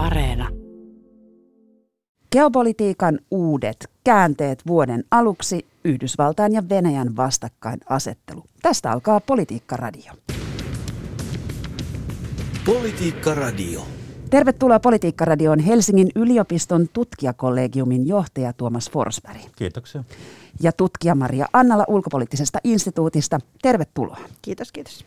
[0.00, 0.48] Areena.
[2.32, 8.44] Geopolitiikan uudet käänteet vuoden aluksi Yhdysvaltain ja Venäjän vastakkainasettelu.
[8.62, 10.12] Tästä alkaa Politiikka Radio.
[12.66, 13.80] Politiikka Radio.
[14.30, 19.40] Tervetuloa Politiikka Radioon Helsingin yliopiston tutkijakollegiumin johtaja Tuomas Forsberg.
[19.56, 20.04] Kiitoksia.
[20.60, 23.38] Ja tutkija Maria Annala ulkopoliittisesta instituutista.
[23.62, 24.18] Tervetuloa.
[24.42, 25.04] Kiitos, kiitos.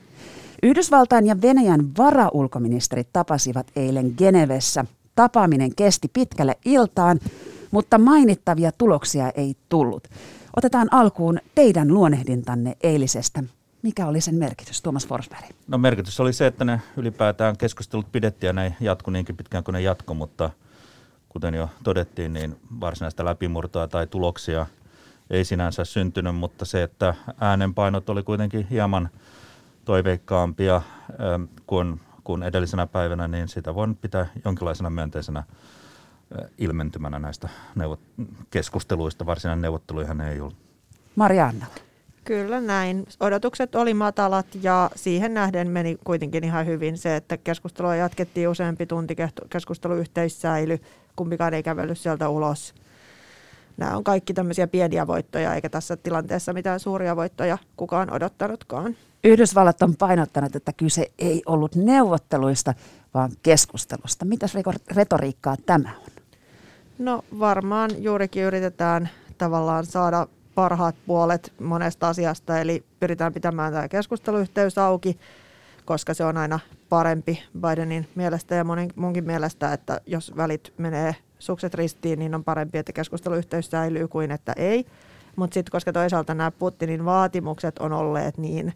[0.64, 4.86] Yhdysvaltain ja Venäjän varaulkoministerit tapasivat eilen Genevessä.
[5.16, 7.19] Tapaaminen kesti pitkälle iltaan,
[7.71, 10.07] mutta mainittavia tuloksia ei tullut.
[10.55, 13.43] Otetaan alkuun teidän luonehdintanne eilisestä.
[13.82, 15.43] Mikä oli sen merkitys, Tuomas Forsberg?
[15.68, 19.74] No merkitys oli se, että ne ylipäätään keskustelut pidettiin ja ne jatku niinkin pitkään kuin
[19.74, 20.50] ne jatko, mutta
[21.30, 24.66] kuten jo todettiin, niin varsinaista läpimurtoa tai tuloksia
[25.30, 29.10] ei sinänsä syntynyt, mutta se, että äänenpainot oli kuitenkin hieman
[29.86, 37.49] toiveikkaampia ähm, kuin, kuin edellisenä päivänä, niin sitä voin pitää jonkinlaisena myönteisenä äh, ilmentymänä näistä
[37.80, 39.25] neuvot- keskusteluista.
[39.25, 40.58] Varsinainen neuvotteluihan ei ollut.
[41.16, 41.66] Marianna.
[42.25, 43.05] Kyllä näin.
[43.19, 48.86] Odotukset oli matalat ja siihen nähden meni kuitenkin ihan hyvin se, että keskustelua jatkettiin useampi
[48.86, 49.15] tunti,
[49.49, 50.80] keskustelu yhteissäily,
[51.15, 52.73] kumpikaan ei kävellyt sieltä ulos.
[53.77, 58.95] Nämä on kaikki tämmöisiä pieniä voittoja, eikä tässä tilanteessa mitään suuria voittoja kukaan odottanutkaan.
[59.23, 62.73] Yhdysvallat on painottanut, että kyse ei ollut neuvotteluista,
[63.13, 64.25] vaan keskustelusta.
[64.25, 64.53] Mitäs
[64.95, 66.11] retoriikkaa tämä on?
[66.99, 74.77] No varmaan juurikin yritetään tavallaan saada parhaat puolet monesta asiasta, eli pyritään pitämään tämä keskusteluyhteys
[74.77, 75.19] auki,
[75.85, 81.15] koska se on aina parempi Bidenin mielestä ja monen munkin mielestä, että jos välit menee
[81.39, 84.85] sukset ristiin, niin on parempi, että keskusteluyhteys säilyy kuin että ei.
[85.35, 88.73] Mutta sitten koska toisaalta nämä Putinin vaatimukset on olleet niin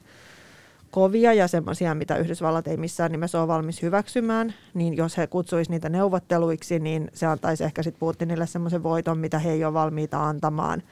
[0.91, 5.71] kovia ja semmoisia, mitä Yhdysvallat ei missään nimessä ole valmis hyväksymään, niin jos he kutsuisivat
[5.71, 10.23] niitä neuvotteluiksi, niin se antaisi ehkä sitten Putinille semmoisen voiton, mitä he ei ole valmiita
[10.23, 10.83] antamaan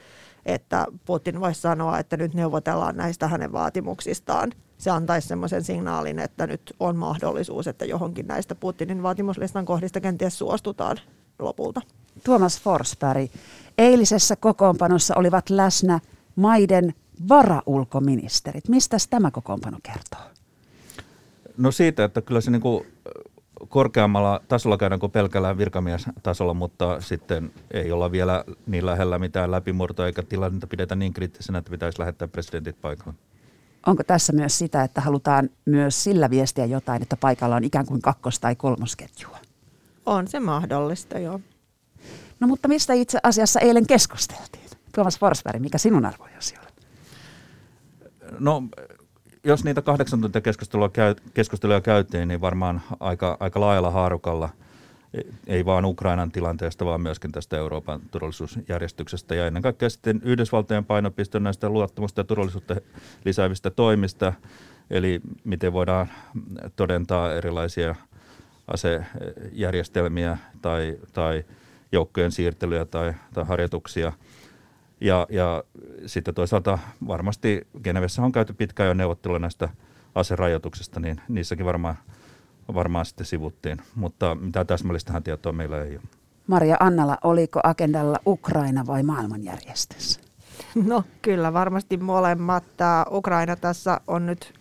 [0.46, 4.52] että Putin voisi sanoa, että nyt neuvotellaan näistä hänen vaatimuksistaan.
[4.78, 10.38] Se antaisi semmoisen signaalin, että nyt on mahdollisuus, että johonkin näistä Putinin vaatimuslistan kohdista kenties
[10.38, 10.96] suostutaan
[11.38, 11.80] lopulta.
[12.24, 13.30] Tuomas Forsberg,
[13.78, 16.00] eilisessä kokoonpanossa olivat läsnä
[16.36, 16.94] maiden
[17.28, 18.68] varaulkoministerit.
[18.68, 20.20] Mistä tämä kokoonpano kertoo?
[21.56, 22.86] No siitä, että kyllä se niin kuin
[23.68, 30.06] korkeammalla tasolla käydään kuin pelkällä virkamiestasolla, mutta sitten ei olla vielä niin lähellä mitään läpimurtoa
[30.06, 33.14] eikä tilannetta pidetä niin kriittisenä, että pitäisi lähettää presidentit paikalle.
[33.86, 38.02] Onko tässä myös sitä, että halutaan myös sillä viestiä jotain, että paikalla on ikään kuin
[38.02, 39.38] kakkos- tai kolmosketjua?
[40.06, 41.40] On se mahdollista, joo.
[42.40, 44.66] No mutta mistä itse asiassa eilen keskusteltiin?
[44.94, 46.65] Tuomas Forsberg, mikä sinun arvojasi on?
[48.38, 48.62] No
[49.44, 54.48] jos niitä kahdeksan tuntia keskustelua, käy, keskustelua käytiin, niin varmaan aika, aika laajalla haarukalla,
[55.14, 60.84] e, ei vaan Ukrainan tilanteesta, vaan myöskin tästä Euroopan turvallisuusjärjestyksestä ja ennen kaikkea sitten Yhdysvaltojen
[60.84, 62.76] painopiste näistä luottamusta ja turvallisuutta
[63.24, 64.32] lisäävistä toimista,
[64.90, 66.08] eli miten voidaan
[66.76, 67.94] todentaa erilaisia
[68.66, 71.44] asejärjestelmiä tai, tai
[71.92, 74.12] joukkojen siirtelyä tai, tai harjoituksia–
[75.00, 75.64] ja, ja
[76.06, 79.68] sitten toisaalta varmasti Genevessä on käyty pitkään jo neuvottelua näistä
[80.14, 81.96] aserajoituksista, niin niissäkin varmaan,
[82.74, 83.78] varmaan sitten sivuttiin.
[83.94, 86.04] Mutta mitä täsmällistähän tietoa meillä ei ole.
[86.46, 90.20] Maria Annala, oliko agendalla Ukraina vai maailmanjärjestys?
[90.74, 92.64] No kyllä, varmasti molemmat.
[92.76, 94.52] Tämä Ukraina tässä on nyt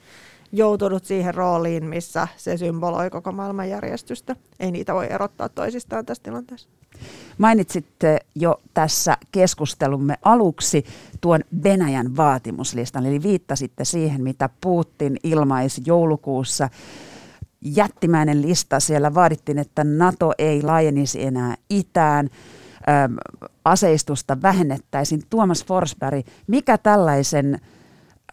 [0.51, 4.35] joutunut siihen rooliin, missä se symboloi koko maailmanjärjestystä.
[4.59, 6.69] Ei niitä voi erottaa toisistaan tässä tilanteessa.
[7.37, 10.85] Mainitsitte jo tässä keskustelumme aluksi
[11.21, 16.69] tuon Venäjän vaatimuslistan, eli viittasitte siihen, mitä Putin ilmaisi joulukuussa.
[17.61, 22.29] Jättimäinen lista, siellä vaadittiin, että NATO ei laajenisi enää itään,
[23.65, 25.21] aseistusta vähennettäisiin.
[25.29, 27.59] Tuomas Forsberg, mikä tällaisen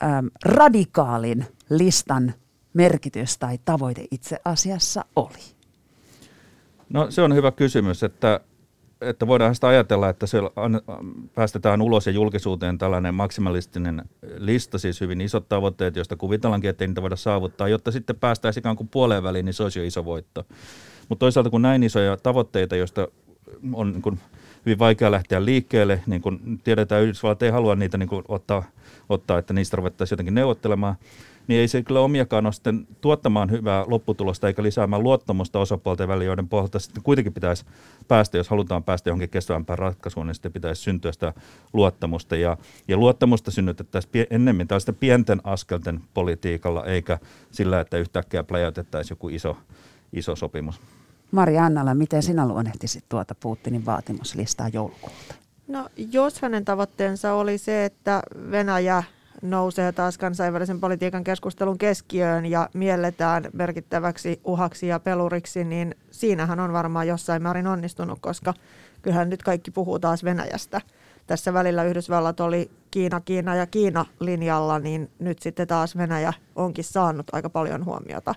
[0.03, 2.35] äm, radikaalin listan
[2.75, 5.43] merkitys tai tavoite itse asiassa oli?
[6.89, 8.41] No se on hyvä kysymys, että
[9.03, 10.39] että voidaan sitä ajatella, että se
[11.35, 14.03] päästetään ulos ja julkisuuteen tällainen maksimalistinen
[14.37, 18.77] lista, siis hyvin isot tavoitteet, joista kuvitellaankin, että niitä voida saavuttaa, jotta sitten päästään ikään
[18.77, 20.45] kuin puoleen väliin, niin se olisi jo iso voitto.
[21.09, 23.09] Mutta toisaalta kun näin isoja tavoitteita, joista
[23.73, 24.21] on niin kuin
[24.67, 28.65] hyvin vaikea lähteä liikkeelle, niin kuin tiedetään, Yhdysvallat ei halua niitä niin kuin ottaa,
[29.09, 30.97] ottaa, että niistä ruvettaisiin jotenkin neuvottelemaan,
[31.49, 36.25] niin ei se kyllä omiakaan ole sitten tuottamaan hyvää lopputulosta eikä lisäämään luottamusta osapuolten välillä,
[36.25, 37.65] joiden pohjalta sitten kuitenkin pitäisi
[38.09, 41.33] päästä, jos halutaan päästä johonkin kestävämpään ratkaisuun, niin sitten pitäisi syntyä sitä
[41.73, 42.37] luottamusta.
[42.37, 42.57] Ja,
[42.89, 47.19] ja luottamusta synnytettäisiin ennemmin tällaista pienten askelten politiikalla, eikä
[47.51, 49.57] sillä, että yhtäkkiä pläjäytettäisiin joku iso,
[50.13, 50.81] iso sopimus.
[51.33, 55.35] Mari Annala, miten sinä luonnehtisit tuota Putinin vaatimuslistaa joulukuulta?
[55.69, 59.03] No jos hänen tavoitteensa oli se, että Venäjä
[59.43, 66.73] nousee taas kansainvälisen politiikan keskustelun keskiöön ja mielletään merkittäväksi uhaksi ja peluriksi, niin siinähän on
[66.73, 68.55] varmaan jossain määrin onnistunut, koska
[69.03, 70.81] kyllähän nyt kaikki puhuu taas Venäjästä.
[71.27, 76.85] Tässä välillä Yhdysvallat oli Kiina, Kiina ja Kiina linjalla, niin nyt sitten taas Venäjä onkin
[76.85, 78.35] saanut aika paljon huomiota.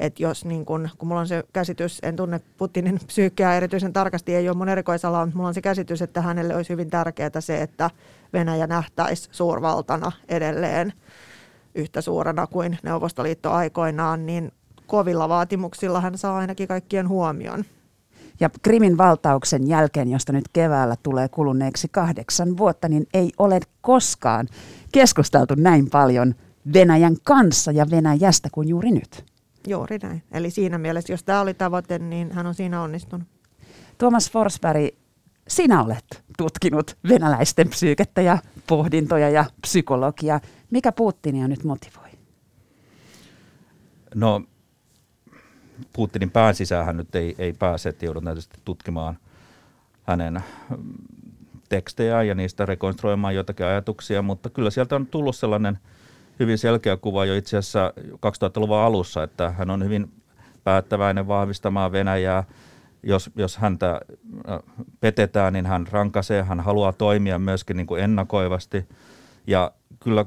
[0.00, 4.34] Et jos niin kun, kun mulla on se käsitys, en tunne Putinin psyykkeä erityisen tarkasti,
[4.34, 7.62] ei ole mun erikoisala, mutta mulla on se käsitys, että hänelle olisi hyvin tärkeää se,
[7.62, 7.90] että
[8.32, 10.92] Venäjä nähtäisi suurvaltana edelleen
[11.74, 14.52] yhtä suurena kuin Neuvostoliitto aikoinaan, niin
[14.86, 17.64] kovilla vaatimuksilla hän saa ainakin kaikkien huomion.
[18.40, 24.48] Ja Krimin valtauksen jälkeen, josta nyt keväällä tulee kuluneeksi kahdeksan vuotta, niin ei ole koskaan
[24.92, 26.34] keskusteltu näin paljon
[26.72, 29.29] Venäjän kanssa ja Venäjästä kuin juuri nyt.
[29.66, 30.22] Juuri näin.
[30.32, 33.28] Eli siinä mielessä, jos tämä oli tavoite, niin hän on siinä onnistunut.
[33.98, 34.88] Tuomas Forsberg,
[35.48, 40.40] sinä olet tutkinut venäläisten psyykettä ja pohdintoja ja psykologiaa.
[40.70, 42.10] Mikä Putinia nyt motivoi?
[44.14, 44.42] No
[45.92, 49.18] Putinin pään sisään nyt ei, ei pääse, että joudun tietysti tutkimaan
[50.02, 50.34] hänen
[50.70, 50.92] mm,
[51.68, 55.78] tekstejä ja niistä rekonstruoimaan jotakin ajatuksia, mutta kyllä sieltä on tullut sellainen
[56.40, 60.12] hyvin selkeä kuva jo itse asiassa 2000-luvun alussa, että hän on hyvin
[60.64, 62.44] päättäväinen vahvistamaan Venäjää.
[63.02, 64.00] Jos, jos häntä
[64.50, 64.58] äh,
[65.00, 68.88] petetään, niin hän rankaisee, hän haluaa toimia myöskin niin kuin ennakoivasti.
[69.46, 70.26] Ja kyllä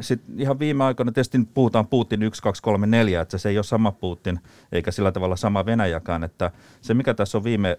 [0.00, 3.64] sit ihan viime aikoina tietysti puhutaan Putin 1, 2, 3, 4, että se ei ole
[3.64, 4.40] sama Putin
[4.72, 6.24] eikä sillä tavalla sama Venäjäkään.
[6.24, 6.50] Että
[6.80, 7.78] se, mikä tässä on viime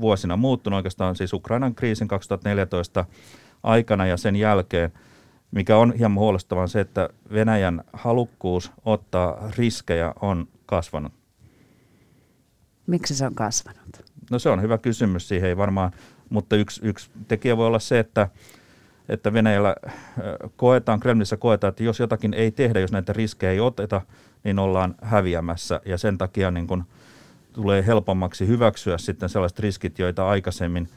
[0.00, 3.04] vuosina muuttunut oikeastaan siis Ukrainan kriisin 2014
[3.62, 4.92] aikana ja sen jälkeen,
[5.52, 11.12] mikä on hieman huolestuttavaa, se, että Venäjän halukkuus ottaa riskejä on kasvanut.
[12.86, 14.02] Miksi se on kasvanut?
[14.30, 15.92] No se on hyvä kysymys, siihen ei varmaan,
[16.30, 18.28] mutta yksi, yksi tekijä voi olla se, että
[19.08, 19.76] että Venäjällä
[20.56, 24.00] koetaan, Kremlissä koetaan, että jos jotakin ei tehdä, jos näitä riskejä ei oteta,
[24.44, 25.80] niin ollaan häviämässä.
[25.84, 26.84] Ja sen takia niin kun
[27.52, 30.88] tulee helpommaksi hyväksyä sitten sellaiset riskit, joita aikaisemmin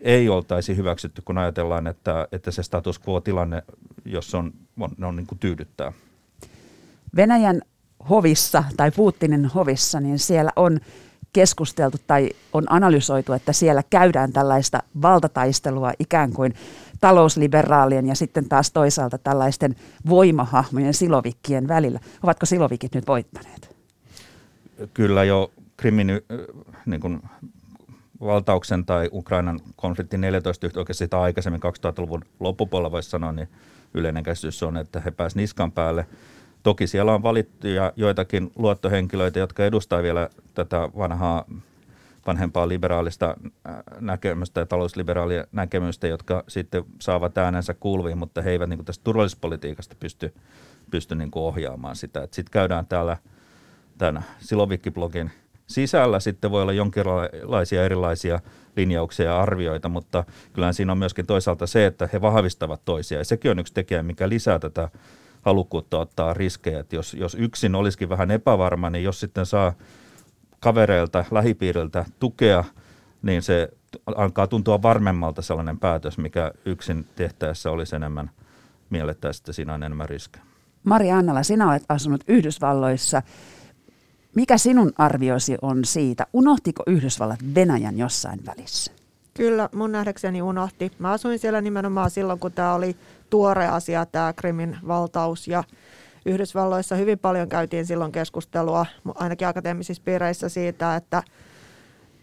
[0.00, 3.62] ei oltaisi hyväksytty, kun ajatellaan, että, että se status quo-tilanne,
[4.04, 5.92] jos on, on, on niin kuin tyydyttää.
[7.16, 7.62] Venäjän
[8.10, 10.80] hovissa tai Putinin hovissa, niin siellä on
[11.32, 16.54] keskusteltu tai on analysoitu, että siellä käydään tällaista valtataistelua ikään kuin
[17.00, 19.76] talousliberaalien ja sitten taas toisaalta tällaisten
[20.08, 22.00] voimahahmojen silovikkien välillä.
[22.22, 23.76] Ovatko silovikit nyt voittaneet?
[24.94, 26.20] Kyllä jo Krimin
[26.86, 27.22] niin kuin
[28.22, 33.48] valtauksen tai Ukrainan konfliktin 14 oikeasti sitä aikaisemmin 2000-luvun loppupuolella voisi sanoa, niin
[33.94, 36.06] yleinen käsitys on, että he pääsivät niskan päälle.
[36.62, 41.44] Toki siellä on valittuja joitakin luottohenkilöitä, jotka edustaa vielä tätä vanhaa
[42.26, 43.36] vanhempaa liberaalista
[43.68, 48.86] äh, näkemystä ja talousliberaalia näkemystä, jotka sitten saavat äänensä kuuluviin, mutta he eivät niin kuin
[48.86, 50.34] tästä turvallispolitiikasta pysty,
[50.90, 52.20] pysty niin kuin ohjaamaan sitä.
[52.20, 53.16] Sitten käydään täällä
[53.98, 55.30] tämän Silovikki-blogin
[55.66, 58.40] sisällä sitten voi olla jonkinlaisia erilaisia
[58.76, 63.18] linjauksia ja arvioita, mutta kyllä siinä on myöskin toisaalta se, että he vahvistavat toisia.
[63.18, 64.88] Ja sekin on yksi tekijä, mikä lisää tätä
[65.42, 66.80] halukkuutta ottaa riskejä.
[66.80, 69.72] Että jos, jos yksin olisikin vähän epävarma, niin jos sitten saa
[70.60, 72.64] kavereilta, lähipiiriltä tukea,
[73.22, 73.68] niin se
[74.16, 78.30] alkaa tuntua varmemmalta sellainen päätös, mikä yksin tehtäessä olisi enemmän
[78.90, 80.44] miellettä, sitten siinä on enemmän riskejä.
[80.84, 83.22] Mari Annala, sinä olet asunut Yhdysvalloissa.
[84.34, 86.26] Mikä sinun arviosi on siitä?
[86.32, 88.92] Unohtiko Yhdysvallat Venäjän jossain välissä?
[89.34, 90.92] Kyllä, mun nähdäkseni unohti.
[90.98, 92.96] Mä asuin siellä nimenomaan silloin, kun tämä oli
[93.30, 95.64] tuore asia, tämä Krimin valtaus ja
[96.26, 101.22] Yhdysvalloissa hyvin paljon käytiin silloin keskustelua, ainakin akateemisissa piireissä siitä, että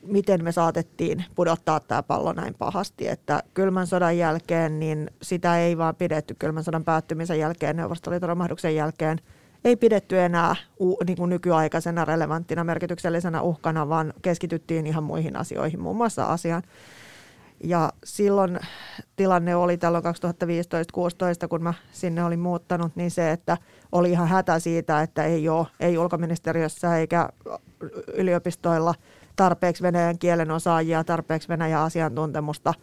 [0.03, 5.77] miten me saatettiin pudottaa tämä pallo näin pahasti, että kylmän sodan jälkeen niin sitä ei
[5.77, 9.19] vaan pidetty kylmän sodan päättymisen jälkeen, Neuvostoliiton romahduksen jälkeen,
[9.65, 10.55] ei pidetty enää
[11.07, 16.63] niin kuin nykyaikaisena relevanttina merkityksellisenä uhkana, vaan keskityttiin ihan muihin asioihin, muun muassa asiaan
[17.63, 18.59] ja silloin
[19.15, 23.57] tilanne oli tällöin 2015-2016, kun mä sinne olin muuttanut, niin se, että
[23.91, 27.29] oli ihan hätä siitä, että ei ole, ei ulkoministeriössä eikä
[28.13, 28.95] yliopistoilla
[29.35, 32.73] tarpeeksi venäjän kielen osaajia, tarpeeksi venäjän asiantuntemusta.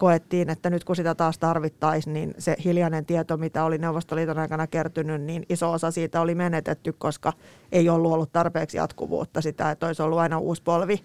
[0.00, 4.66] Koettiin, että nyt kun sitä taas tarvittaisiin, niin se hiljainen tieto, mitä oli Neuvostoliiton aikana
[4.66, 7.32] kertynyt, niin iso osa siitä oli menetetty, koska
[7.72, 11.00] ei ollut ollut tarpeeksi jatkuvuutta sitä, että olisi ollut aina uusi polvi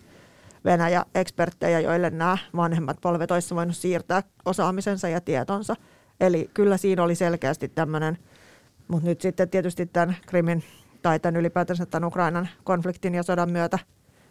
[0.66, 5.76] Venäjä-eksperttejä, joille nämä vanhemmat polvet olisivat voinut siirtää osaamisensa ja tietonsa.
[6.20, 8.18] Eli kyllä siinä oli selkeästi tämmöinen,
[8.88, 10.64] mutta nyt sitten tietysti tämän Krimin
[11.02, 13.80] tai tämän ylipäätänsä tämän Ukrainan konfliktin ja sodan myötä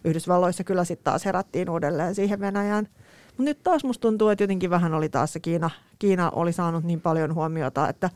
[0.04, 2.88] Yhdysvalloissa kyllä sitten taas herättiin uudelleen siihen Venäjään.
[3.36, 6.84] Mutta nyt taas musta tuntuu, että jotenkin vähän oli taas se Kiina, Kiina oli saanut
[6.84, 8.10] niin paljon huomiota, että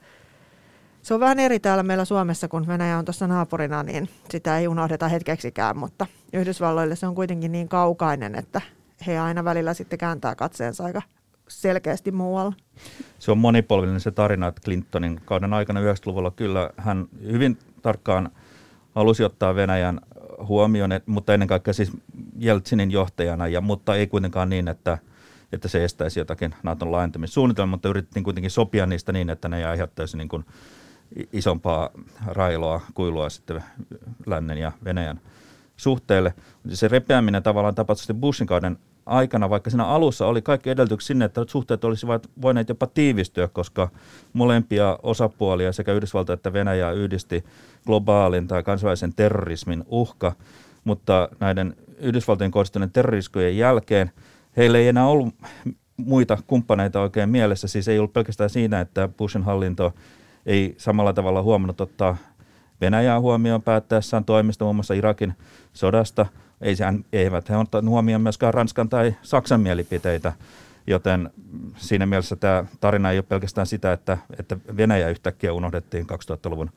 [1.03, 4.69] se on vähän eri täällä meillä Suomessa, kun Venäjä on tuossa naapurina, niin sitä ei
[4.69, 8.61] unohdeta hetkeksikään, mutta Yhdysvalloille se on kuitenkin niin kaukainen, että
[9.07, 11.03] he aina välillä sitten kääntää katseensa aika
[11.49, 12.53] selkeästi muualla.
[13.19, 18.31] Se on monipolvinen se tarina, että Clintonin kauden aikana 90-luvulla kyllä hän hyvin tarkkaan
[18.95, 20.01] halusi ottaa Venäjän
[20.43, 21.93] huomioon, mutta ennen kaikkea siis
[22.39, 24.99] Jeltsinin johtajana, ja, mutta ei kuitenkaan niin, että,
[25.53, 29.65] että se estäisi jotakin Naton laajentamissuunnitelmaa, mutta yritettiin kuitenkin sopia niistä niin, että ne ei
[29.65, 30.45] aiheuttaisi niin kuin
[31.33, 31.91] isompaa
[32.27, 33.65] railoa, kuilua sitten
[34.27, 35.21] lännen ja Venäjän
[35.77, 36.35] suhteelle.
[36.69, 41.45] Se repeäminen tavallaan tapahtui Bushin kauden aikana, vaikka siinä alussa oli kaikki edellytykset sinne, että
[41.49, 43.89] suhteet olisivat voineet jopa tiivistyä, koska
[44.33, 47.45] molempia osapuolia sekä Yhdysvalta että Venäjä yhdisti
[47.87, 50.33] globaalin tai kansainvälisen terrorismin uhka,
[50.85, 54.11] mutta näiden Yhdysvaltojen kohdistuneiden terroriskujen jälkeen
[54.59, 55.35] heillä ei enää ollut
[55.97, 57.69] muita kumppaneita oikein mielessä.
[57.69, 59.95] Siis ei ollut pelkästään siinä, että Bushin hallinto
[60.47, 62.17] ei samalla tavalla huomannut ottaa
[62.81, 65.35] Venäjää huomioon päättäessään toimista muun muassa Irakin
[65.73, 66.27] sodasta.
[66.61, 70.33] Ei sehän, eivät he ottanut huomioon myöskään Ranskan tai Saksan mielipiteitä,
[70.87, 71.31] joten
[71.77, 76.71] siinä mielessä tämä tarina ei ole pelkästään sitä, että, että Venäjä yhtäkkiä unohdettiin 2000-luvun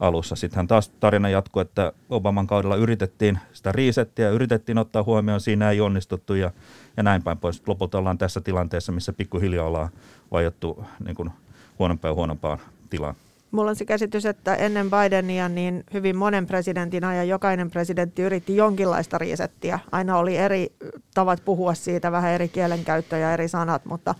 [0.00, 0.36] alussa.
[0.36, 5.80] Sittenhän taas tarina jatkuu, että Obaman kaudella yritettiin sitä riisettiä, yritettiin ottaa huomioon, siinä ei
[5.80, 6.50] onnistuttu ja,
[6.96, 7.62] ja näin päin pois.
[7.66, 9.88] Lopulta ollaan tässä tilanteessa, missä pikkuhiljaa ollaan
[10.32, 11.30] vajottu niin kuin
[11.78, 12.58] huonompaan ja huonompaan
[12.90, 13.14] tilaan.
[13.50, 18.56] Mulla on se käsitys, että ennen Bidenia niin hyvin monen presidentin ajan jokainen presidentti yritti
[18.56, 19.78] jonkinlaista riisettiä.
[19.92, 20.72] Aina oli eri
[21.14, 24.14] tavat puhua siitä, vähän eri kielenkäyttöä ja eri sanat, mutta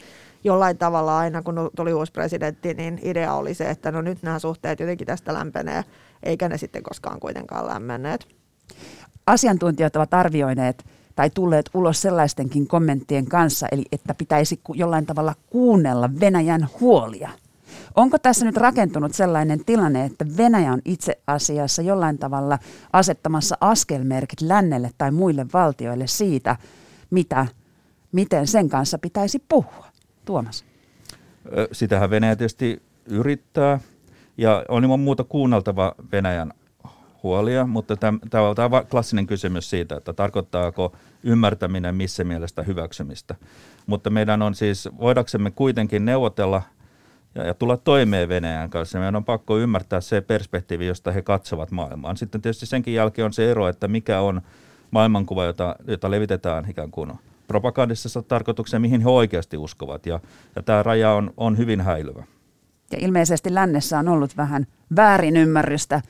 [0.44, 4.38] jollain tavalla aina kun tuli uusi presidentti, niin idea oli se, että no nyt nämä
[4.38, 5.84] suhteet jotenkin tästä lämpenee,
[6.22, 8.28] eikä ne sitten koskaan kuitenkaan lämmenneet.
[9.26, 10.84] Asiantuntijat ovat arvioineet
[11.16, 17.30] tai tulleet ulos sellaistenkin kommenttien kanssa, eli että pitäisi jollain tavalla kuunnella Venäjän huolia–
[17.94, 22.58] Onko tässä nyt rakentunut sellainen tilanne, että Venäjä on itse asiassa jollain tavalla
[22.92, 26.56] asettamassa askelmerkit lännelle tai muille valtioille siitä,
[27.10, 27.46] mitä,
[28.12, 29.87] miten sen kanssa pitäisi puhua?
[30.28, 30.64] Tuomas.
[31.72, 33.80] Sitähän Venäjä tietysti yrittää
[34.38, 36.52] ja on ilman muuta kuunneltava Venäjän
[37.22, 40.92] huolia, mutta tämä on klassinen kysymys siitä, että tarkoittaako
[41.22, 43.34] ymmärtäminen missä mielestä hyväksymistä.
[43.86, 46.62] Mutta meidän on siis, voidaksemme kuitenkin neuvotella–
[47.34, 48.98] ja, ja tulla toimeen Venäjän kanssa.
[48.98, 52.16] Meidän on pakko ymmärtää se perspektiivi, josta he katsovat maailmaan.
[52.16, 54.40] Sitten tietysti senkin jälkeen on se ero, että mikä on
[54.90, 57.12] maailmankuva, jota, jota levitetään ikään kuin
[57.48, 60.06] propagandisessa tarkoituksessa, mihin he oikeasti uskovat.
[60.06, 60.20] Ja,
[60.56, 62.22] ja tämä raja on, on hyvin häilyvä.
[62.92, 66.02] Ja ilmeisesti lännessä on ollut vähän väärinymmärrystä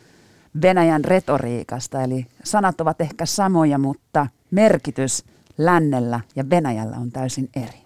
[0.63, 5.25] Venäjän retoriikasta, eli sanat ovat ehkä samoja, mutta merkitys
[5.59, 7.79] lännellä ja Venäjällä on täysin eri.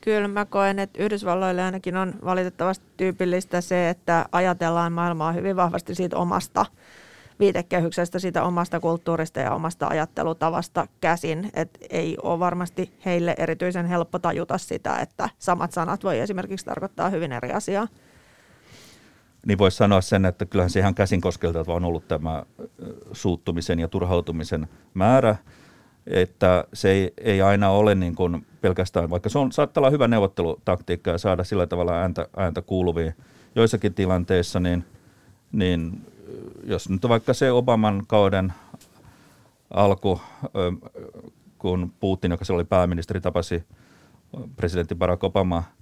[0.00, 5.94] Kyllä mä koen, että Yhdysvalloille ainakin on valitettavasti tyypillistä se, että ajatellaan maailmaa hyvin vahvasti
[5.94, 6.66] siitä omasta
[7.40, 11.50] viitekehyksestä, siitä omasta kulttuurista ja omasta ajattelutavasta käsin.
[11.54, 17.10] Et ei ole varmasti heille erityisen helppo tajuta sitä, että samat sanat voi esimerkiksi tarkoittaa
[17.10, 17.88] hyvin eri asiaa.
[19.46, 22.42] Niin voisi sanoa sen, että kyllähän se ihan käsin koskeltava on ollut tämä
[23.12, 25.36] suuttumisen ja turhautumisen määrä–
[26.10, 30.08] että se ei, ei aina ole niin kuin pelkästään, vaikka se on, saattaa olla hyvä
[30.08, 33.14] neuvottelutaktiikka ja saada sillä tavalla ääntä, ääntä kuuluviin
[33.54, 34.84] joissakin tilanteissa, niin,
[35.52, 36.06] niin
[36.68, 38.52] jos nyt vaikka se Obaman kauden
[39.70, 40.20] alku,
[41.58, 43.64] kun Putin, joka oli pääministeri, tapasi
[44.56, 45.62] presidentti Barack Obama–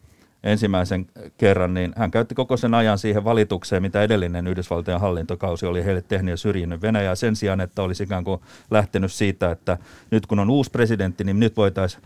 [0.46, 1.06] ensimmäisen
[1.38, 6.02] kerran, niin hän käytti koko sen ajan siihen valitukseen, mitä edellinen Yhdysvaltojen hallintokausi oli heille
[6.02, 8.40] tehnyt ja syrjinyt Venäjää sen sijaan, että olisi ikään kuin
[8.70, 9.78] lähtenyt siitä, että
[10.10, 12.02] nyt kun on uusi presidentti, niin nyt voitaisiin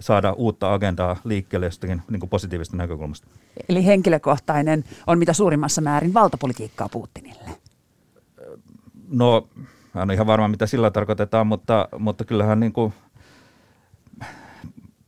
[0.00, 3.28] saada uutta agendaa liikkeelle jostakin niin positiivista näkökulmasta.
[3.68, 7.61] Eli henkilökohtainen on mitä suurimmassa määrin valtapolitiikkaa Putinille?
[9.12, 9.48] No,
[9.96, 12.92] en ole ihan varma, mitä sillä tarkoitetaan, mutta, mutta kyllähän niin kuin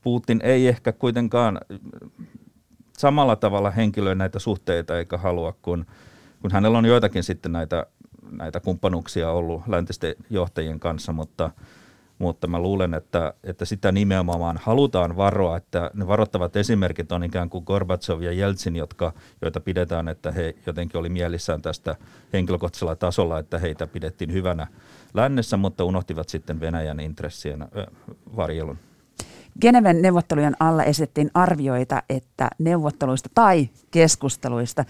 [0.02, 1.60] Putin ei ehkä kuitenkaan
[2.98, 5.86] samalla tavalla henkilöä näitä suhteita eikä halua, kun,
[6.42, 7.86] kun hänellä on joitakin sitten näitä,
[8.30, 11.50] näitä kumppanuuksia ollut läntisten johtajien kanssa, mutta,
[12.24, 17.50] mutta mä luulen, että, että sitä nimenomaan halutaan varoa, että ne varoittavat esimerkit on ikään
[17.50, 19.12] kuin Gorbatsov ja Jeltsin, jotka,
[19.42, 21.96] joita pidetään, että he jotenkin oli mielissään tästä
[22.32, 24.66] henkilökohtaisella tasolla, että heitä pidettiin hyvänä
[25.14, 27.68] lännessä, mutta unohtivat sitten Venäjän intressien
[28.36, 28.78] varjelun.
[29.60, 34.84] Geneven neuvottelujen alla esitettiin arvioita, että neuvotteluista tai keskusteluista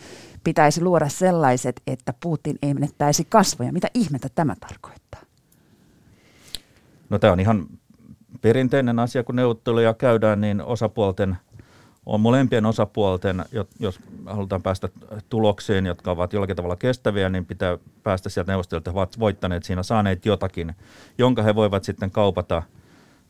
[0.44, 3.72] pitäisi luoda sellaiset, että Putin ei menettäisi kasvoja.
[3.72, 5.33] Mitä ihmettä tämä tarkoittaa?
[7.11, 7.66] No tämä on ihan
[8.40, 11.37] perinteinen asia, kun neuvotteluja käydään, niin osapuolten
[12.06, 13.44] on molempien osapuolten,
[13.80, 14.88] jos halutaan päästä
[15.28, 19.82] tulokseen, jotka ovat jollakin tavalla kestäviä, niin pitää päästä sieltä neuvotteluilta, he ovat voittaneet siinä,
[19.82, 20.75] saaneet jotakin,
[21.18, 22.62] jonka he voivat sitten kaupata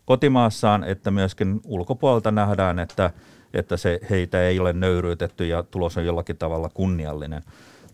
[0.04, 3.10] kotimaassaan, että myöskin ulkopuolelta nähdään, että,
[3.54, 7.42] että se, heitä ei ole nöyryytetty ja tulos on jollakin tavalla kunniallinen.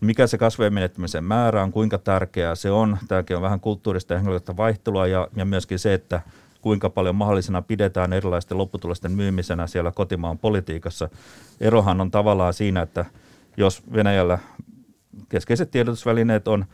[0.01, 4.19] Mikä se kasvojen menettämisen määrä on, kuinka tärkeää se on, tämäkin on vähän kulttuurista ja
[4.19, 6.21] henkilöistä vaihtelua ja, ja myöskin se, että
[6.61, 11.09] kuinka paljon mahdollisena pidetään erilaisten lopputulosten myymisenä siellä kotimaan politiikassa.
[11.59, 13.05] Erohan on tavallaan siinä, että
[13.57, 14.39] jos Venäjällä
[15.29, 16.65] keskeiset tiedotusvälineet on,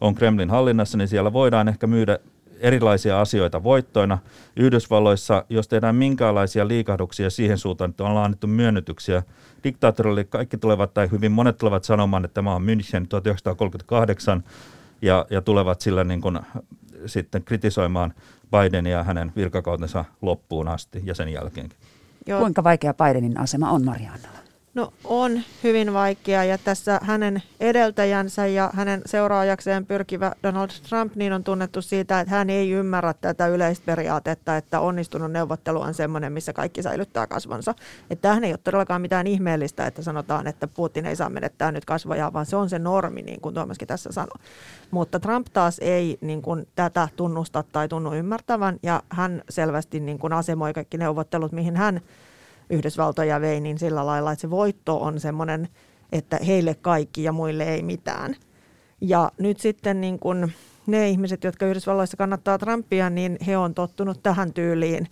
[0.00, 2.18] on Kremlin hallinnassa, niin siellä voidaan ehkä myydä
[2.60, 4.18] erilaisia asioita voittoina.
[4.56, 9.22] Yhdysvalloissa, jos tehdään minkäänlaisia liikahduksia siihen suuntaan, että on annettu myönnytyksiä
[9.64, 14.44] diktaattorille, kaikki tulevat tai hyvin monet tulevat sanomaan, että tämä on München 1938
[15.02, 16.38] ja, ja tulevat sillä niin kuin,
[17.06, 18.14] sitten kritisoimaan
[18.50, 21.78] Bidenia hänen virkakautensa loppuun asti ja sen jälkeenkin.
[22.26, 22.40] Joo.
[22.40, 24.45] Kuinka vaikea Bidenin asema on, Mariannalla?
[24.76, 31.32] No on hyvin vaikea ja tässä hänen edeltäjänsä ja hänen seuraajakseen pyrkivä Donald Trump niin
[31.32, 36.52] on tunnettu siitä, että hän ei ymmärrä tätä yleisperiaatetta, että onnistunut neuvottelu on sellainen, missä
[36.52, 37.74] kaikki säilyttää kasvonsa.
[38.10, 41.84] Että tämähän ei ole todellakaan mitään ihmeellistä, että sanotaan, että Putin ei saa menettää nyt
[41.84, 44.38] kasvoja, vaan se on se normi, niin kuin Tuomaskin tässä sanoi.
[44.90, 50.18] Mutta Trump taas ei niin kuin, tätä tunnusta tai tunnu ymmärtävän ja hän selvästi niin
[50.18, 52.00] kuin asemoi kaikki neuvottelut, mihin hän
[52.70, 55.68] Yhdysvaltoja vei, niin sillä lailla, että se voitto on semmoinen,
[56.12, 58.36] että heille kaikki ja muille ei mitään.
[59.00, 60.50] Ja nyt sitten niin kun
[60.86, 65.08] ne ihmiset, jotka Yhdysvalloissa kannattaa Trumpia, niin he on tottunut tähän tyyliin.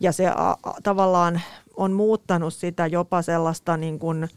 [0.00, 1.40] Ja se a, a, tavallaan
[1.76, 4.28] on muuttanut sitä jopa sellaista niin kun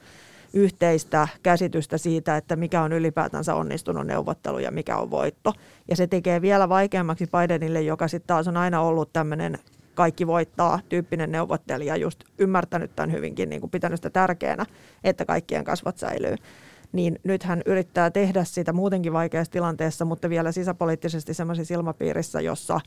[0.54, 5.54] yhteistä käsitystä siitä, että mikä on ylipäätänsä onnistunut neuvottelu ja mikä on voitto.
[5.88, 9.58] Ja se tekee vielä vaikeammaksi Bidenille, joka sitten taas on aina ollut tämmöinen
[10.00, 14.66] kaikki voittaa tyyppinen neuvottelija just ymmärtänyt tämän hyvinkin, niin kuin pitänyt sitä tärkeänä,
[15.04, 16.36] että kaikkien kasvot säilyy.
[16.92, 22.80] Niin nyt hän yrittää tehdä sitä muutenkin vaikeassa tilanteessa, mutta vielä sisäpoliittisesti semmoisessa ilmapiirissä, jossa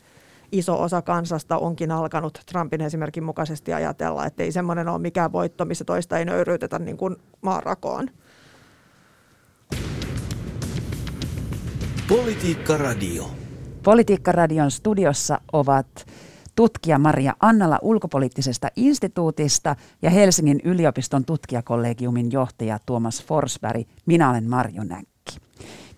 [0.52, 5.64] iso osa kansasta onkin alkanut Trumpin esimerkin mukaisesti ajatella, että ei semmoinen ole mikään voitto,
[5.64, 8.08] missä toista ei nöyryytetä niin kuin maanrakoon.
[12.08, 13.30] Politiikka Radio.
[13.82, 16.06] Politiikka Radion studiossa ovat
[16.54, 23.86] tutkija Maria Annala ulkopoliittisesta instituutista ja Helsingin yliopiston tutkijakollegiumin johtaja Tuomas Forsberg.
[24.06, 25.38] Minä olen Marjo Näkki.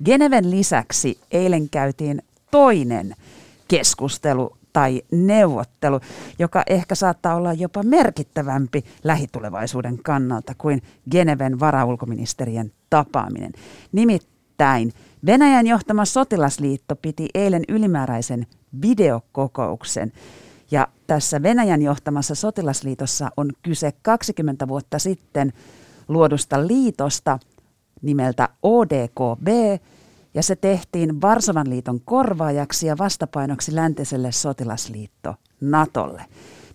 [0.05, 3.15] Geneven lisäksi eilen käytiin toinen
[3.69, 6.01] keskustelu tai neuvottelu,
[6.39, 13.53] joka ehkä saattaa olla jopa merkittävämpi lähitulevaisuuden kannalta kuin Geneven varaulkoministerien tapaaminen.
[13.93, 14.93] Nimittäin
[15.27, 18.47] Venäjän johtama sotilasliitto piti eilen ylimääräisen
[18.83, 20.13] videokokouksen,
[20.71, 25.53] ja tässä Venäjän johtamassa sotilasliitossa on kyse 20 vuotta sitten
[26.09, 27.39] luodusta liitosta
[28.03, 29.49] nimeltä ODKB,
[30.35, 36.25] ja se tehtiin Varsovan liiton korvaajaksi ja vastapainoksi läntiselle sotilasliitto Natolle.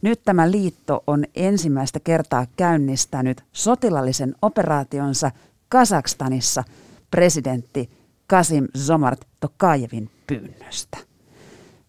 [0.01, 5.31] Nyt tämä liitto on ensimmäistä kertaa käynnistänyt sotilallisen operaationsa
[5.69, 6.63] Kazakstanissa
[7.11, 7.98] presidentti
[8.29, 10.97] Kasim Zomart Tokajevin pyynnöstä.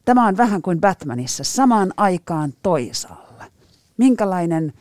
[0.04, 3.44] Tämä on vähän kuin Batmanissa, samaan aikaan toisaalla.
[3.96, 4.72] Minkälainen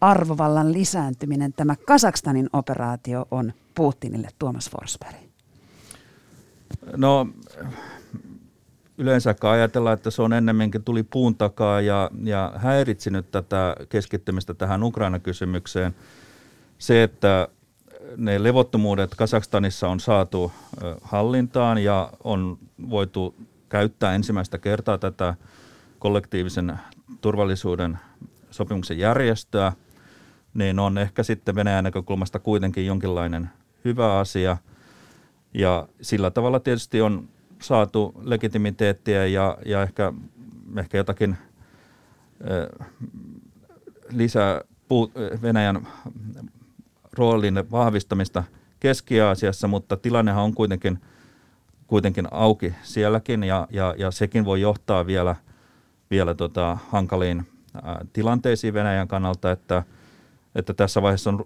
[0.00, 5.16] arvovallan lisääntyminen tämä Kasakstanin operaatio on Putinille, Tuomas Forsberg?
[6.96, 7.28] No
[8.98, 14.82] yleensä ajatellaan, että se on ennemminkin tuli puun takaa ja, ja häiritsinyt tätä keskittymistä tähän
[14.82, 15.94] Ukraina-kysymykseen.
[16.78, 17.48] Se, että
[18.16, 20.52] ne levottomuudet Kasakstanissa on saatu
[21.02, 22.58] hallintaan ja on
[22.90, 23.34] voitu
[23.68, 25.34] käyttää ensimmäistä kertaa tätä
[25.98, 26.78] kollektiivisen
[27.20, 27.98] turvallisuuden
[28.50, 29.72] sopimuksen järjestöä,
[30.54, 33.50] niin on ehkä sitten Venäjän näkökulmasta kuitenkin jonkinlainen
[33.84, 34.56] hyvä asia.
[35.54, 37.28] Ja sillä tavalla tietysti on
[37.62, 40.12] saatu legitimiteettiä ja, ja ehkä,
[40.78, 41.36] ehkä jotakin
[44.10, 44.60] lisää
[45.42, 45.88] Venäjän
[47.12, 48.44] roolin vahvistamista
[48.80, 50.98] Keski-Aasiassa, mutta tilannehan on kuitenkin–
[51.92, 55.36] kuitenkin auki sielläkin ja, ja, ja sekin voi johtaa vielä,
[56.10, 57.46] vielä tota hankaliin
[57.82, 59.82] ää, tilanteisiin Venäjän kannalta, että,
[60.54, 61.44] että tässä vaiheessa on,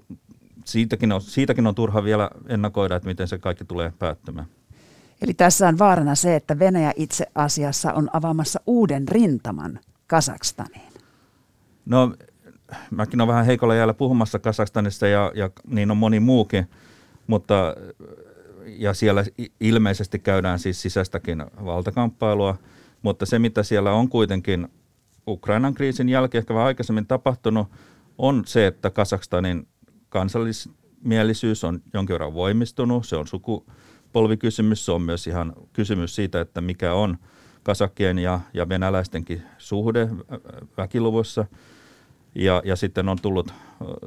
[0.65, 4.47] siitäkin, on, siitäkin on turha vielä ennakoida, että miten se kaikki tulee päättymään.
[5.23, 10.93] Eli tässä on vaarana se, että Venäjä itse asiassa on avaamassa uuden rintaman Kasakstaniin.
[11.87, 12.15] No,
[12.91, 16.67] mäkin olen vähän heikolla jäällä puhumassa Kasakstanissa ja, ja niin on moni muukin,
[17.27, 17.75] mutta
[18.67, 19.25] ja siellä
[19.61, 22.59] ilmeisesti käydään siis sisäistäkin valtakamppailua,
[23.03, 24.69] mutta se mitä siellä on kuitenkin
[25.29, 27.69] Ukrainan kriisin jälkeen ehkä vähän aikaisemmin tapahtunut,
[28.19, 29.69] on se, että Kasakstanin
[30.09, 33.07] kansallismielisyys on jonkin verran voimistunut.
[33.07, 37.17] Se on sukupolvikysymys, se on myös ihan kysymys siitä, että mikä on
[37.63, 40.09] kasakien ja, ja venäläistenkin suhde
[40.77, 41.47] väkiluvussa.
[42.37, 43.55] Ja, ja sitten on tullut,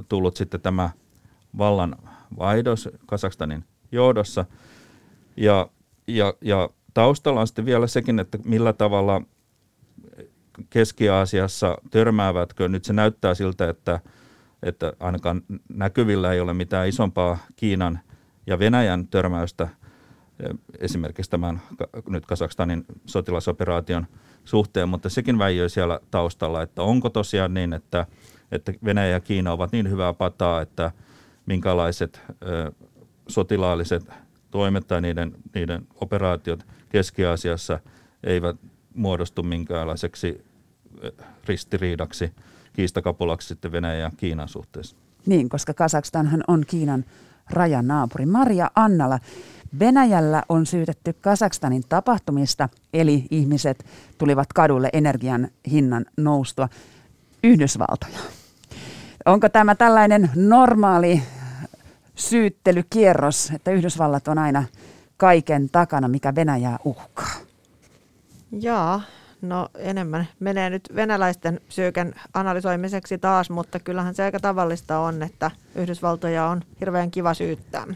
[0.09, 0.89] tullut sitten tämä
[1.57, 1.95] vallan
[2.39, 4.45] vaihdos Kasakstanin johdossa.
[5.37, 5.69] Ja,
[6.07, 9.21] ja, ja taustalla on sitten vielä sekin, että millä tavalla
[10.69, 12.69] Keski-Aasiassa törmäävätkö.
[12.69, 13.99] Nyt se näyttää siltä, että,
[14.63, 17.99] että ainakaan näkyvillä ei ole mitään isompaa Kiinan
[18.47, 19.67] ja Venäjän törmäystä
[20.79, 21.61] esimerkiksi tämän
[22.07, 24.07] nyt Kasakstanin sotilasoperaation
[24.45, 28.05] suhteen, mutta sekin väijöi siellä taustalla, että onko tosiaan niin, että,
[28.51, 30.91] että Venäjä ja Kiina ovat niin hyvää pataa, että
[31.45, 32.71] minkälaiset ö,
[33.27, 34.05] sotilaalliset
[34.51, 37.79] toimet tai niiden, niiden operaatiot Keski-Aasiassa
[38.23, 38.55] eivät
[38.95, 40.45] muodostu minkäänlaiseksi
[41.45, 42.33] ristiriidaksi,
[42.73, 44.95] kiistakapulaksi sitten Venäjän ja Kiinan suhteessa.
[45.25, 47.05] Niin, koska Kasakstanhan on Kiinan
[47.49, 48.25] rajanaapuri.
[48.25, 49.19] Maria Annala,
[49.79, 53.85] Venäjällä on syytetty Kasakstanin tapahtumista, eli ihmiset
[54.17, 56.69] tulivat kadulle energian hinnan noustua
[57.43, 58.19] Yhdysvaltoja.
[59.25, 61.21] Onko tämä tällainen normaali
[62.15, 64.63] syyttelykierros, että Yhdysvallat on aina
[65.17, 67.31] kaiken takana, mikä Venäjää uhkaa?
[68.51, 69.01] Jaa,
[69.41, 75.51] no enemmän menee nyt venäläisten psyyken analysoimiseksi taas, mutta kyllähän se aika tavallista on, että
[75.75, 77.87] Yhdysvaltoja on hirveän kiva syyttää.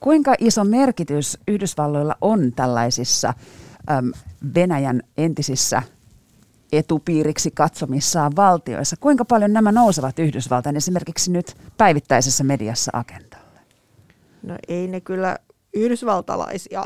[0.00, 3.34] Kuinka iso merkitys Yhdysvalloilla on tällaisissa
[3.90, 4.12] äm,
[4.54, 5.82] Venäjän entisissä
[6.72, 8.96] etupiiriksi katsomissaan valtioissa?
[9.00, 13.60] Kuinka paljon nämä nousevat Yhdysvaltain esimerkiksi nyt päivittäisessä mediassa agendalle?
[14.42, 15.36] No ei ne kyllä
[15.74, 16.84] yhdysvaltalaisia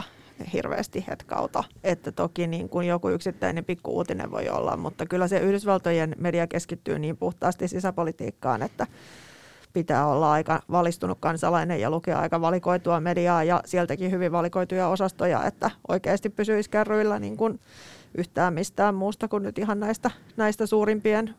[0.52, 5.38] hirveästi hetkauta, että toki niin kuin joku yksittäinen pikku uutinen voi olla, mutta kyllä se
[5.38, 8.86] Yhdysvaltojen media keskittyy niin puhtaasti sisäpolitiikkaan, että
[9.72, 15.44] pitää olla aika valistunut kansalainen ja lukea aika valikoitua mediaa ja sieltäkin hyvin valikoituja osastoja,
[15.44, 17.60] että oikeasti pysyisi kärryillä niin kuin
[18.14, 21.34] yhtään mistään muusta kuin nyt ihan näistä, näistä suurimpien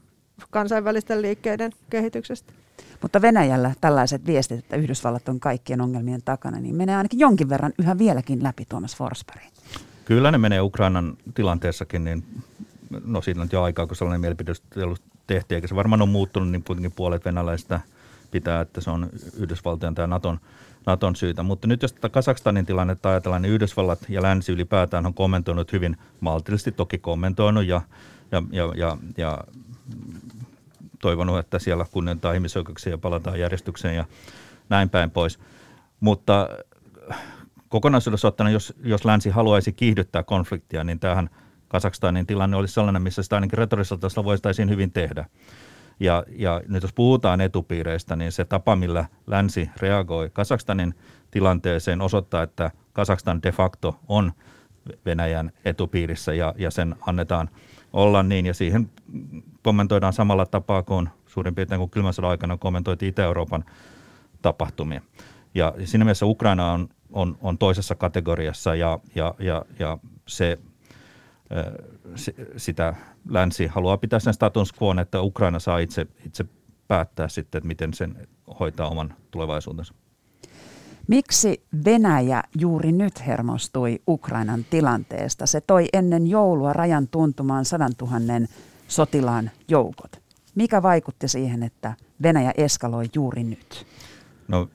[0.50, 2.54] kansainvälisten liikkeiden kehityksestä.
[3.02, 7.74] Mutta Venäjällä tällaiset viestit, että Yhdysvallat on kaikkien ongelmien takana, niin menee ainakin jonkin verran
[7.80, 9.44] yhä vieläkin läpi Tuomas Forsberg.
[10.06, 12.24] Kyllä ne menee Ukrainan tilanteessakin, niin
[13.06, 14.96] no siinä on jo aikaa, kun sellainen mielipidustelu
[15.28, 17.80] tehtiin, eikä se varmaan ole muuttunut, niin kuitenkin puolet venäläistä
[18.34, 20.40] pitää, että se on Yhdysvaltojen tai Naton,
[20.86, 21.44] Naton syytä.
[21.44, 25.98] Mutta nyt jos tätä Kasakstanin tilannetta ajatellaan, niin Yhdysvallat ja länsi ylipäätään on kommentoinut hyvin
[26.20, 27.82] maltillisesti, toki kommentoinut ja,
[28.32, 29.38] ja, ja, ja, ja
[31.02, 34.06] toivonut, että siellä kunnioitetaan ihmisoikeuksia ja palataan järjestykseen ja
[34.70, 35.40] näin päin pois.
[36.00, 36.50] Mutta
[37.70, 41.30] kokonaisuudessa ottaen, jos, jos länsi haluaisi kiihdyttää konfliktia, niin tämähän
[41.68, 45.26] Kasakstanin tilanne olisi sellainen, missä sitä ainakin retorisella tasolla voitaisiin hyvin tehdä.
[46.00, 50.94] Ja, ja nyt jos puhutaan etupiireistä, niin se tapa, millä länsi reagoi Kasakstanin
[51.32, 54.32] tilanteeseen osoittaa, että Kasakstan de facto on
[55.06, 57.50] Venäjän etupiirissä ja, ja sen annetaan
[57.94, 58.46] olla niin.
[58.46, 58.90] Ja siihen
[59.64, 63.66] kommentoidaan samalla tapaa kuin suurin piirtein kuin kylmän sodan aikana kommentoitiin Itä-Euroopan
[64.42, 65.02] tapahtumia.
[65.56, 70.60] Ja siinä mielessä Ukraina on, on, on toisessa kategoriassa ja, ja, ja, ja se,
[72.58, 72.96] sitä
[73.30, 76.46] länsi haluaa pitää sen status quo, että Ukraina saa itse, itse
[76.88, 78.28] päättää sitten, että miten sen
[78.60, 79.94] hoitaa oman tulevaisuutensa.
[81.08, 85.46] Miksi Venäjä juuri nyt hermostui Ukrainan tilanteesta?
[85.46, 88.48] Se toi ennen joulua rajan tuntumaan sadan tuhannen
[88.88, 90.22] sotilaan joukot.
[90.56, 93.86] Mikä vaikutti siihen, että Venäjä eskaloi juuri nyt?
[94.48, 94.70] No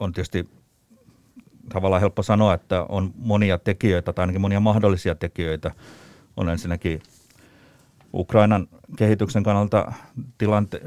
[0.00, 0.48] on tietysti
[1.72, 5.70] tavallaan helppo sanoa, että on monia tekijöitä tai ainakin monia mahdollisia tekijöitä.
[6.36, 7.02] On ensinnäkin
[8.14, 9.92] Ukrainan kehityksen kannalta
[10.38, 10.80] tilante-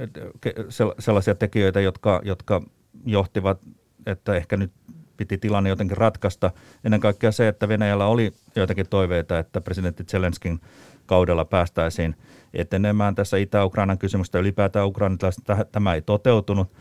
[1.00, 2.62] sellaisia tekijöitä, jotka, jotka
[3.06, 3.60] johtivat,
[4.06, 4.72] että ehkä nyt
[5.18, 6.52] piti tilanne jotenkin ratkaista.
[6.84, 10.60] Ennen kaikkea se, että Venäjällä oli joitakin toiveita, että presidentti Zelenskin
[11.06, 12.16] kaudella päästäisiin
[12.54, 14.40] etenemään tässä Itä-Ukrainan kysymystä.
[14.40, 16.72] Ylipäätään Ukrainalaisista tämä ei toteutunut,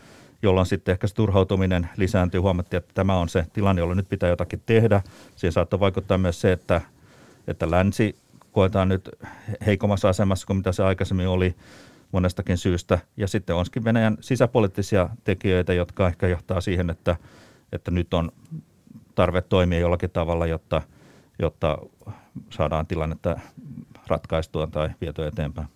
[0.43, 2.39] jolloin sitten ehkä se turhautuminen lisääntyi.
[2.39, 5.01] Huomattiin, että tämä on se tilanne, jolla nyt pitää jotakin tehdä.
[5.35, 6.81] Siihen saattoi vaikuttaa myös se, että,
[7.47, 8.15] että länsi
[8.51, 9.09] koetaan nyt
[9.65, 11.55] heikommassa asemassa kuin mitä se aikaisemmin oli
[12.11, 12.99] monestakin syystä.
[13.17, 17.15] Ja sitten onkin Venäjän sisäpoliittisia tekijöitä, jotka ehkä johtaa siihen, että,
[17.71, 18.31] että nyt on
[19.15, 20.81] tarve toimia jollakin tavalla, jotta,
[21.39, 21.77] jotta
[22.49, 23.39] saadaan tilannetta
[24.07, 25.67] ratkaistua tai vietyä eteenpäin.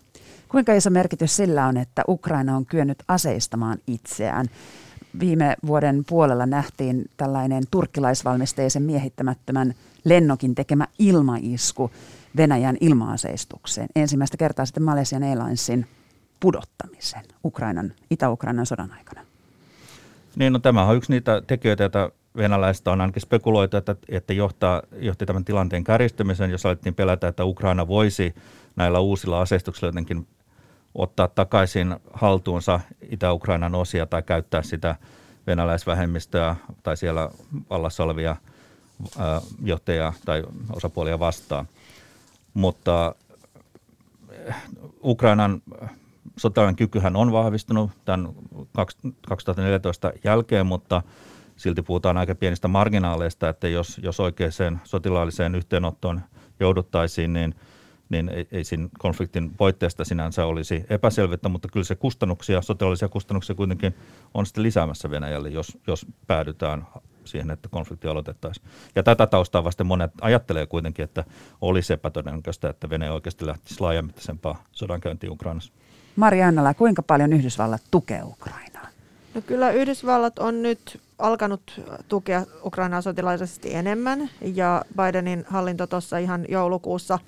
[0.49, 4.47] Kuinka iso merkitys sillä on, että Ukraina on kyennyt aseistamaan itseään?
[5.19, 11.91] viime vuoden puolella nähtiin tällainen turkkilaisvalmisteisen miehittämättömän lennokin tekemä ilmaisku
[12.37, 13.87] Venäjän ilmaaseistukseen.
[13.95, 15.85] Ensimmäistä kertaa sitten Malaysian Airlinesin
[16.39, 19.21] pudottamisen Ukrainan, Itä-Ukrainan sodan aikana.
[20.35, 24.81] Niin, no tämä on yksi niitä tekijöitä, joita venäläistä on ainakin spekuloitu, että, että johtaa,
[24.99, 28.35] johti tämän tilanteen kärjistymiseen, jos alettiin pelätä, että Ukraina voisi
[28.75, 30.27] näillä uusilla aseistuksilla jotenkin
[30.97, 32.79] ottaa takaisin haltuunsa
[33.09, 34.95] Itä-Ukrainan osia tai käyttää sitä
[35.47, 37.29] venäläisvähemmistöä tai siellä
[37.69, 38.35] vallassa olevia
[39.63, 41.67] johtajia tai osapuolia vastaan.
[42.53, 43.15] Mutta
[45.03, 45.61] Ukrainan
[46.37, 48.29] sotilainen kykyhän on vahvistunut tämän
[49.27, 51.01] 2014 jälkeen, mutta
[51.57, 56.21] silti puhutaan aika pienistä marginaaleista, että jos, jos oikeaan sotilaalliseen yhteenottoon
[56.59, 57.55] jouduttaisiin, niin,
[58.09, 63.55] niin ei, ei siinä konfliktin voitteesta sinänsä olisi epäselvyyttä, mutta kyllä se kustannuksia, sotilaallisia kustannuksia
[63.55, 63.95] kuitenkin
[64.33, 66.87] on sitten lisäämässä Venäjälle, jos, jos päädytään
[67.25, 68.67] siihen, että konflikti aloitettaisiin.
[68.95, 71.23] Ja tätä taustaa vasten monet ajattelee kuitenkin, että
[71.61, 75.73] olisi epätodennäköistä, että Venäjä oikeasti lähtisi laajamittaisempaa sodankäyntiin Ukrainassa.
[76.15, 78.87] Maria Annala, kuinka paljon Yhdysvallat tukee Ukrainaa?
[79.33, 86.45] No kyllä Yhdysvallat on nyt alkanut tukea Ukrainaa sotilaisesti enemmän ja Bidenin hallinto tuossa ihan
[86.49, 87.19] joulukuussa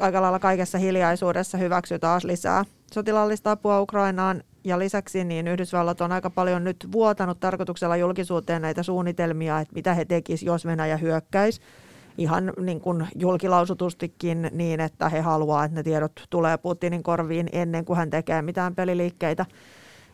[0.00, 6.12] aika lailla kaikessa hiljaisuudessa hyväksyi taas lisää sotilaallista apua Ukrainaan ja lisäksi niin Yhdysvallat on
[6.12, 11.60] aika paljon nyt vuotanut tarkoituksella julkisuuteen näitä suunnitelmia, että mitä he tekisivät, jos Venäjä hyökkäisi
[12.18, 17.84] ihan niin kuin julkilausutustikin niin, että he haluavat, että ne tiedot tulee Putinin korviin ennen
[17.84, 19.46] kuin hän tekee mitään peliliikkeitä.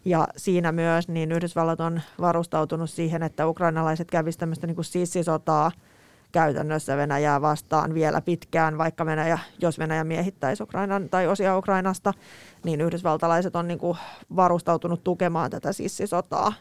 [0.04, 5.70] Ja siinä myös niin Yhdysvallat on varustautunut siihen, että ukrainalaiset kävisivät tämmöistä niin kuin sissisotaa
[6.32, 12.14] käytännössä Venäjää vastaan vielä pitkään, vaikka Venäjä, jos Venäjä miehittäisi Ukrainan tai osia Ukrainasta,
[12.64, 13.98] niin yhdysvaltalaiset on niin kuin
[14.36, 16.52] varustautunut tukemaan tätä sissisotaa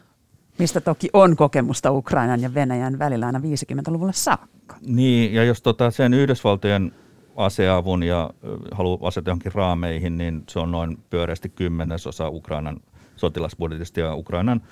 [0.58, 4.76] mistä toki on kokemusta Ukrainan ja Venäjän välillä aina 50-luvulla saakka.
[4.86, 6.92] Niin, ja jos tota sen Yhdysvaltojen
[7.36, 8.30] aseavun ja
[8.72, 12.80] halu asettaa johonkin raameihin, niin se on noin pyöreästi kymmenesosa Ukrainan
[13.16, 14.62] sotilasbudjetista, ja Ukrainan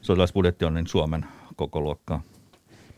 [0.00, 2.22] sotilasbudjetti on niin Suomen koko luokkaa.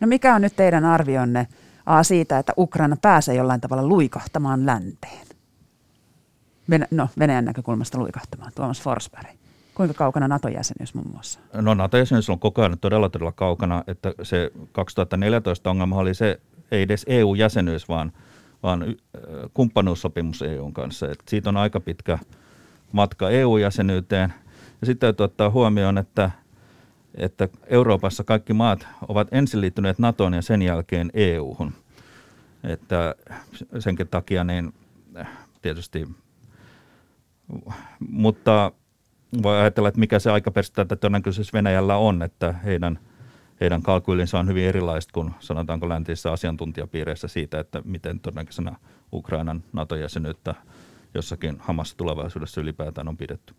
[0.00, 1.46] No mikä on nyt teidän arvionne
[1.86, 5.26] A, siitä, että Ukraina pääsee jollain tavalla luikahtamaan länteen?
[6.70, 9.26] Venä- no, Venäjän näkökulmasta luikahtamaan, Tuomas Forsberg.
[9.74, 11.40] Kuinka kaukana NATO-jäsenyys muun muassa?
[11.52, 16.82] No NATO-jäsenyys on koko ajan todella todella kaukana, että se 2014 ongelma oli se, ei
[16.82, 18.12] edes EU-jäsenyys, vaan,
[18.62, 18.84] vaan
[19.54, 21.10] kumppanuussopimus EUn kanssa.
[21.10, 22.18] Et siitä on aika pitkä
[22.92, 24.34] matka EU-jäsenyyteen.
[24.80, 26.30] Ja sitten täytyy ottaa huomioon, että,
[27.16, 31.72] että Euroopassa kaikki maat ovat ensin liittyneet NATOon ja sen jälkeen EU-hun.
[32.64, 33.14] Että
[33.78, 34.74] senkin takia niin
[35.62, 36.08] tietysti,
[38.08, 38.72] mutta
[39.42, 42.98] voi ajatella, että mikä se aikapersistä todennäköisesti Venäjällä on, että heidän,
[43.60, 48.76] heidän kalkyylinsä on hyvin erilaiset kuin sanotaanko läntisissä asiantuntijapiireissä siitä, että miten todennäköisenä
[49.12, 50.54] Ukrainan NATO-jäsenyyttä
[51.14, 53.54] jossakin hamassa tulevaisuudessa ylipäätään on pidetty.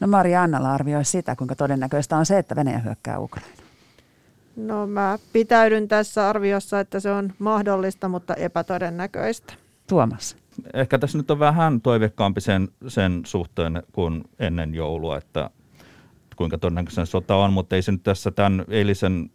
[0.00, 3.48] No Maria Annala arvioi sitä, kuinka todennäköistä on se, että Venäjä hyökkää Ukraina.
[4.56, 9.54] No mä pitäydyn tässä arviossa, että se on mahdollista, mutta epätodennäköistä.
[9.86, 10.36] Tuomas
[10.74, 15.50] ehkä tässä nyt on vähän toiveikkaampi sen, sen suhteen kuin ennen joulua, että
[16.36, 19.30] kuinka todennäköisen sota on, mutta ei se nyt tässä tämän eilisen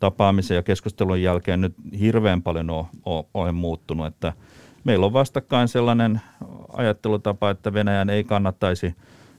[0.00, 4.32] tapaamisen ja keskustelun jälkeen nyt hirveän paljon ole, ole, ole muuttunut, että
[4.84, 6.20] meillä on vastakkain sellainen
[6.68, 8.94] ajattelutapa, että Venäjän ei kannattaisi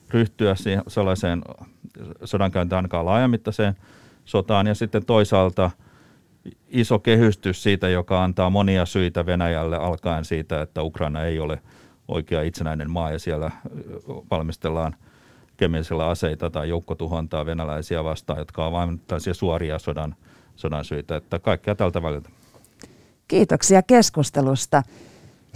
[0.10, 1.42] ryhtyä siihen sellaiseen
[2.24, 3.76] sodankäyntiin ainakaan laajamittaiseen
[4.26, 5.72] sotaan, ja sitten toisaalta–
[6.70, 11.62] iso kehystys siitä, joka antaa monia syitä Venäjälle alkaen siitä, että Ukraina ei ole
[12.08, 13.52] oikea itsenäinen maa ja siellä
[14.32, 14.96] valmistellaan
[15.58, 20.16] kemiallisilla aseita tai joukkotuhontaa venäläisiä vastaan, jotka ovat vain tällaisia suoria sodan,
[20.56, 22.30] sodan syitä, että kaikkea tältä väliltä.
[23.28, 24.84] Kiitoksia keskustelusta.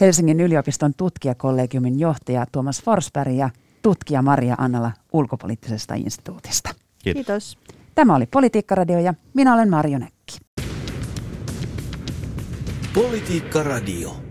[0.02, 3.50] Helsingin yliopiston tutkijakollegiumin johtaja Tuomas Forsberg ja
[3.82, 6.70] tutkija Maria Annala ulkopoliittisesta instituutista.
[7.04, 7.26] Kiitos.
[7.26, 7.58] Kiitos.
[7.96, 10.38] Tämä oli Politiikkaradio ja minä olen Marjo Nekki.
[12.94, 14.29] Politiikka Radio.